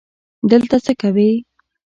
دلته 0.51 0.77
څه 0.85 0.91
کوې؟ 1.01 1.31